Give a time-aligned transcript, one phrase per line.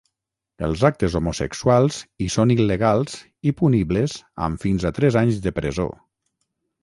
[0.67, 3.19] Els actes homosexuals hi són il·legals
[3.51, 4.15] i punibles
[4.49, 5.89] amb fins a tres anys de presó.